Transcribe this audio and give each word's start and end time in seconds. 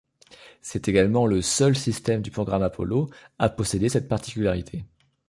C'est 0.63 0.87
également 0.87 1.27
le 1.27 1.43
seul 1.43 1.75
système 1.77 2.23
du 2.23 2.31
programme 2.31 2.63
Apollo 2.63 3.11
à 3.37 3.49
posséder 3.49 3.87
cette 3.87 4.07
particularité. 4.07 4.83